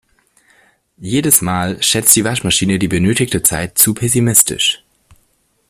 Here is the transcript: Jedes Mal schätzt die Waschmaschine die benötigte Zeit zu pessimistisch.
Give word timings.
Jedes 0.97 1.41
Mal 1.43 1.83
schätzt 1.83 2.15
die 2.15 2.23
Waschmaschine 2.25 2.79
die 2.79 2.87
benötigte 2.87 3.43
Zeit 3.43 3.77
zu 3.77 3.93
pessimistisch. 3.93 4.83